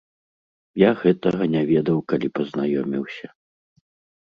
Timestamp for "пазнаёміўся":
2.41-3.27